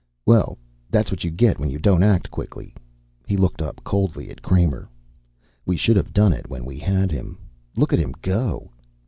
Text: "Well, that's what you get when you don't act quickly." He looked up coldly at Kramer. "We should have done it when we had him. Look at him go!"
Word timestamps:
"Well, 0.25 0.57
that's 0.89 1.11
what 1.11 1.23
you 1.23 1.29
get 1.29 1.59
when 1.59 1.69
you 1.69 1.77
don't 1.77 2.01
act 2.01 2.31
quickly." 2.31 2.73
He 3.27 3.37
looked 3.37 3.61
up 3.61 3.83
coldly 3.83 4.31
at 4.31 4.41
Kramer. 4.41 4.89
"We 5.63 5.77
should 5.77 5.95
have 5.95 6.11
done 6.11 6.33
it 6.33 6.49
when 6.49 6.65
we 6.65 6.79
had 6.79 7.11
him. 7.11 7.37
Look 7.75 7.93
at 7.93 7.99
him 7.99 8.15
go!" 8.23 8.71